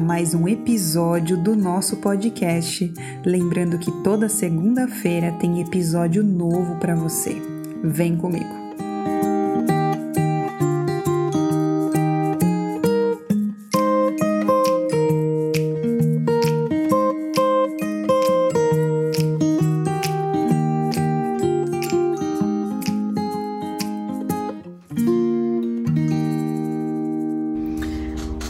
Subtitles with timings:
[0.00, 2.92] mais um episódio do nosso podcast.
[3.24, 7.40] Lembrando que toda segunda-feira tem episódio novo para você.
[7.82, 8.65] Vem comigo.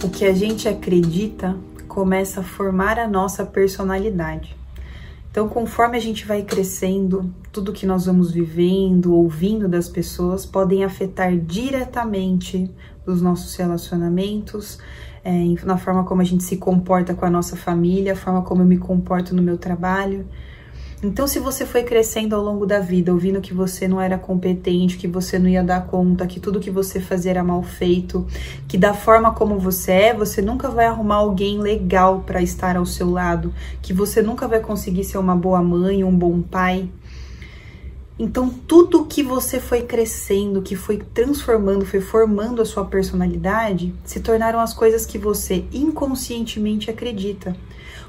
[0.06, 1.56] O que a gente acredita
[1.88, 4.56] começa a formar a nossa personalidade.
[5.29, 10.84] Então, conforme a gente vai crescendo, tudo que nós vamos vivendo, ouvindo das pessoas, podem
[10.84, 12.70] afetar diretamente
[13.05, 14.79] os nossos relacionamentos,
[15.24, 15.32] é,
[15.65, 18.66] na forma como a gente se comporta com a nossa família, a forma como eu
[18.66, 20.24] me comporto no meu trabalho.
[21.06, 24.98] Então, se você foi crescendo ao longo da vida, ouvindo que você não era competente,
[24.98, 28.26] que você não ia dar conta, que tudo que você fazia era mal feito,
[28.66, 32.84] que da forma como você é, você nunca vai arrumar alguém legal para estar ao
[32.84, 36.88] seu lado, que você nunca vai conseguir ser uma boa mãe, um bom pai.
[38.18, 44.20] Então, tudo que você foi crescendo, que foi transformando, foi formando a sua personalidade, se
[44.20, 47.54] tornaram as coisas que você inconscientemente acredita.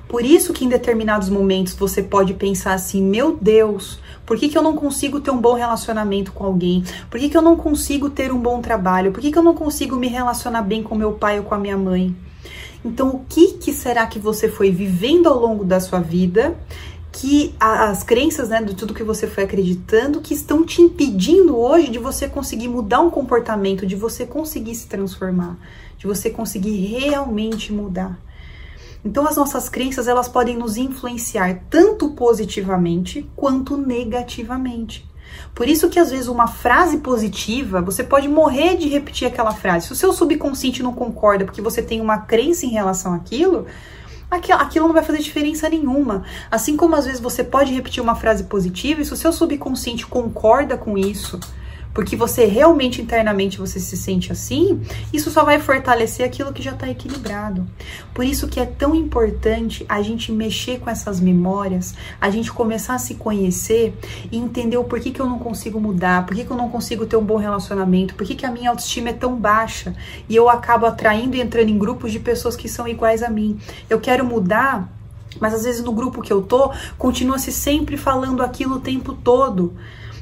[0.08, 4.58] Por isso que em determinados momentos você pode pensar assim, meu Deus, por que, que
[4.58, 6.86] eu não consigo ter um bom relacionamento com alguém?
[7.10, 9.12] Por que, que eu não consigo ter um bom trabalho?
[9.12, 11.60] Por que, que eu não consigo me relacionar bem com meu pai ou com a
[11.60, 12.16] minha mãe?
[12.86, 16.56] Então, o que, que será que você foi vivendo ao longo da sua vida
[17.12, 21.90] que as crenças, né, de tudo que você foi acreditando, que estão te impedindo hoje
[21.90, 25.58] de você conseguir mudar um comportamento, de você conseguir se transformar,
[25.98, 28.20] de você conseguir realmente mudar.
[29.04, 35.08] Então as nossas crenças elas podem nos influenciar tanto positivamente quanto negativamente.
[35.54, 39.88] Por isso que às vezes uma frase positiva, você pode morrer de repetir aquela frase.
[39.88, 43.66] Se o seu subconsciente não concorda porque você tem uma crença em relação àquilo,
[44.30, 46.24] aquilo não vai fazer diferença nenhuma.
[46.52, 50.06] Assim como às vezes você pode repetir uma frase positiva e se o seu subconsciente
[50.06, 51.40] concorda com isso,
[51.98, 54.80] porque você realmente internamente você se sente assim,
[55.12, 57.66] isso só vai fortalecer aquilo que já está equilibrado.
[58.14, 62.94] Por isso que é tão importante a gente mexer com essas memórias, a gente começar
[62.94, 63.98] a se conhecer
[64.32, 67.18] e entender o porquê que eu não consigo mudar, por que eu não consigo ter
[67.18, 69.96] um bom relacionamento, por que a minha autoestima é tão baixa
[70.30, 73.58] e eu acabo atraindo e entrando em grupos de pessoas que são iguais a mim.
[73.90, 74.88] Eu quero mudar
[75.40, 79.74] mas às vezes no grupo que eu tô, continua-se sempre falando aquilo o tempo todo.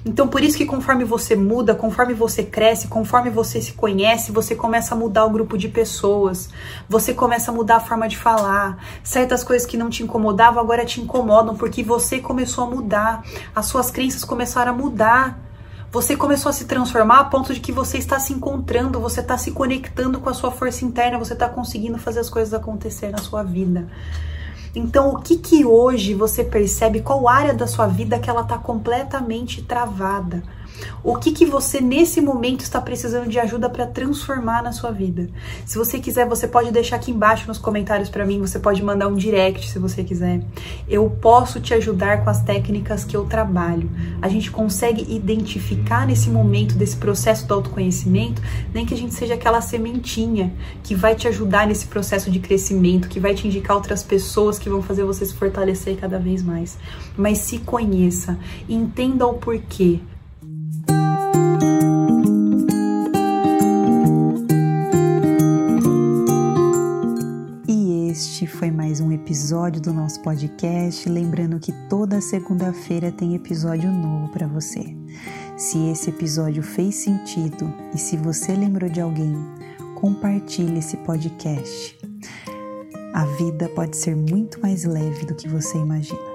[0.07, 4.55] Então, por isso que conforme você muda, conforme você cresce, conforme você se conhece, você
[4.55, 6.47] começa a mudar o grupo de pessoas,
[6.87, 8.77] você começa a mudar a forma de falar.
[9.03, 13.23] Certas coisas que não te incomodavam agora te incomodam porque você começou a mudar,
[13.55, 15.39] as suas crenças começaram a mudar.
[15.91, 19.39] Você começou a se transformar a ponto de que você está se encontrando, você está
[19.39, 23.17] se conectando com a sua força interna, você está conseguindo fazer as coisas acontecer na
[23.17, 23.87] sua vida.
[24.75, 27.01] Então, o que que hoje você percebe?
[27.01, 30.43] Qual área da sua vida que ela está completamente travada?
[31.03, 35.29] O que que você nesse momento está precisando de ajuda para transformar na sua vida?
[35.65, 39.07] Se você quiser, você pode deixar aqui embaixo nos comentários para mim, você pode mandar
[39.07, 40.41] um direct se você quiser.
[40.87, 43.89] Eu posso te ajudar com as técnicas que eu trabalho.
[44.21, 48.41] A gente consegue identificar nesse momento desse processo do autoconhecimento,
[48.73, 50.53] nem que a gente seja aquela sementinha
[50.83, 54.69] que vai te ajudar nesse processo de crescimento, que vai te indicar outras pessoas que
[54.69, 56.77] vão fazer você se fortalecer cada vez mais.
[57.15, 58.37] Mas se conheça,
[58.67, 59.99] entenda o porquê
[68.55, 71.09] foi mais um episódio do nosso podcast.
[71.09, 74.95] Lembrando que toda segunda-feira tem episódio novo para você.
[75.57, 79.35] Se esse episódio fez sentido e se você lembrou de alguém,
[79.95, 81.97] compartilhe esse podcast.
[83.13, 86.34] A vida pode ser muito mais leve do que você imagina.